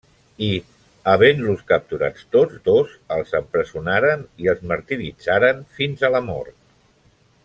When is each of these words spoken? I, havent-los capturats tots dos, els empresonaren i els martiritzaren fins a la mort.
I, 0.45 0.47
havent-los 1.11 1.59
capturats 1.71 2.23
tots 2.35 2.57
dos, 2.69 2.95
els 3.17 3.35
empresonaren 3.41 4.25
i 4.45 4.51
els 4.55 4.67
martiritzaren 4.73 5.63
fins 5.79 6.07
a 6.09 6.15
la 6.17 6.23
mort. 6.31 6.61